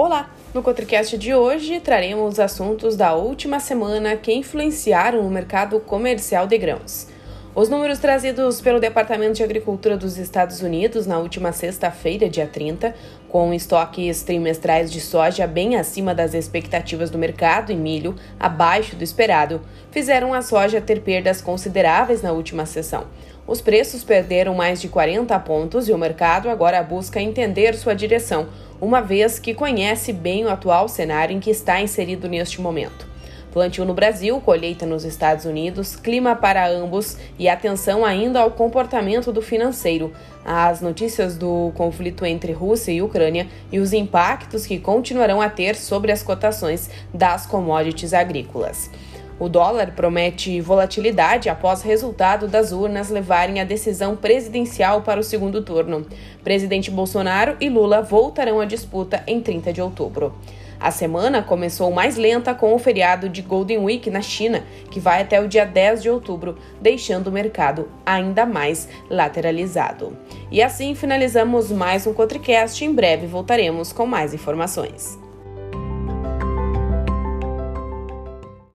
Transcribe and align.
Olá! 0.00 0.30
No 0.54 0.62
Cotricast 0.62 1.18
de 1.18 1.34
hoje 1.34 1.80
traremos 1.80 2.38
assuntos 2.38 2.96
da 2.96 3.16
última 3.16 3.58
semana 3.58 4.16
que 4.16 4.32
influenciaram 4.32 5.26
o 5.26 5.28
mercado 5.28 5.80
comercial 5.80 6.46
de 6.46 6.56
grãos. 6.56 7.08
Os 7.58 7.68
números 7.68 7.98
trazidos 7.98 8.60
pelo 8.60 8.78
Departamento 8.78 9.32
de 9.32 9.42
Agricultura 9.42 9.96
dos 9.96 10.16
Estados 10.16 10.62
Unidos 10.62 11.08
na 11.08 11.18
última 11.18 11.50
sexta-feira, 11.50 12.28
dia 12.28 12.46
30, 12.46 12.94
com 13.28 13.52
estoques 13.52 14.22
trimestrais 14.22 14.92
de 14.92 15.00
soja 15.00 15.44
bem 15.44 15.74
acima 15.74 16.14
das 16.14 16.34
expectativas 16.34 17.10
do 17.10 17.18
mercado 17.18 17.72
e 17.72 17.74
milho 17.74 18.14
abaixo 18.38 18.94
do 18.94 19.02
esperado, 19.02 19.60
fizeram 19.90 20.32
a 20.32 20.40
soja 20.40 20.80
ter 20.80 21.00
perdas 21.00 21.40
consideráveis 21.40 22.22
na 22.22 22.30
última 22.30 22.64
sessão. 22.64 23.08
Os 23.44 23.60
preços 23.60 24.04
perderam 24.04 24.54
mais 24.54 24.80
de 24.80 24.86
40 24.86 25.36
pontos 25.40 25.88
e 25.88 25.92
o 25.92 25.98
mercado 25.98 26.48
agora 26.48 26.80
busca 26.80 27.20
entender 27.20 27.74
sua 27.74 27.92
direção 27.92 28.50
uma 28.80 29.00
vez 29.00 29.40
que 29.40 29.52
conhece 29.52 30.12
bem 30.12 30.44
o 30.44 30.48
atual 30.48 30.86
cenário 30.86 31.34
em 31.34 31.40
que 31.40 31.50
está 31.50 31.80
inserido 31.80 32.28
neste 32.28 32.60
momento. 32.60 33.17
Plantio 33.52 33.84
no 33.84 33.94
Brasil, 33.94 34.40
colheita 34.40 34.84
nos 34.84 35.04
Estados 35.04 35.44
Unidos, 35.44 35.96
clima 35.96 36.36
para 36.36 36.68
ambos 36.68 37.16
e 37.38 37.48
atenção 37.48 38.04
ainda 38.04 38.40
ao 38.40 38.50
comportamento 38.50 39.32
do 39.32 39.40
financeiro, 39.40 40.12
as 40.44 40.80
notícias 40.80 41.36
do 41.36 41.72
conflito 41.74 42.24
entre 42.24 42.52
Rússia 42.52 42.92
e 42.92 43.02
Ucrânia 43.02 43.46
e 43.72 43.78
os 43.78 43.92
impactos 43.92 44.66
que 44.66 44.78
continuarão 44.78 45.40
a 45.40 45.48
ter 45.48 45.76
sobre 45.76 46.12
as 46.12 46.22
cotações 46.22 46.90
das 47.12 47.46
commodities 47.46 48.12
agrícolas. 48.12 48.90
O 49.40 49.48
dólar 49.48 49.92
promete 49.94 50.60
volatilidade 50.60 51.48
após 51.48 51.82
resultado 51.82 52.48
das 52.48 52.72
urnas 52.72 53.08
levarem 53.08 53.60
a 53.60 53.64
decisão 53.64 54.16
presidencial 54.16 55.02
para 55.02 55.20
o 55.20 55.22
segundo 55.22 55.62
turno. 55.62 56.04
Presidente 56.42 56.90
Bolsonaro 56.90 57.56
e 57.60 57.68
Lula 57.68 58.02
voltarão 58.02 58.60
à 58.60 58.64
disputa 58.64 59.22
em 59.28 59.40
30 59.40 59.72
de 59.72 59.80
outubro. 59.80 60.34
A 60.80 60.90
semana 60.92 61.42
começou 61.42 61.90
mais 61.90 62.16
lenta 62.16 62.54
com 62.54 62.72
o 62.72 62.78
feriado 62.78 63.28
de 63.28 63.42
Golden 63.42 63.78
Week 63.78 64.08
na 64.10 64.22
China, 64.22 64.64
que 64.90 65.00
vai 65.00 65.22
até 65.22 65.40
o 65.40 65.48
dia 65.48 65.66
10 65.66 66.02
de 66.02 66.10
outubro, 66.10 66.56
deixando 66.80 67.26
o 67.26 67.32
mercado 67.32 67.88
ainda 68.06 68.46
mais 68.46 68.88
lateralizado. 69.10 70.16
E 70.50 70.62
assim 70.62 70.94
finalizamos 70.94 71.72
mais 71.72 72.06
um 72.06 72.14
Cotricast. 72.14 72.84
Em 72.84 72.92
breve 72.94 73.26
voltaremos 73.26 73.92
com 73.92 74.06
mais 74.06 74.32
informações. 74.32 75.18